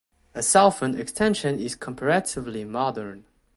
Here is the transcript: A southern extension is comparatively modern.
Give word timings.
A 0.33 0.41
southern 0.41 0.99
extension 0.99 1.59
is 1.59 1.75
comparatively 1.75 2.63
modern. 2.65 3.25